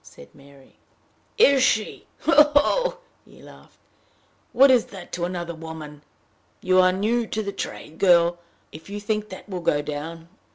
[0.03, 0.79] said Mary.
[1.37, 2.07] "Is she!
[2.21, 2.51] ho!
[2.55, 3.77] ho!" he laughed.
[4.51, 6.01] "What is that to another woman!
[6.59, 8.39] You are new to the trade, my girl,
[8.71, 10.27] if you think that will go down!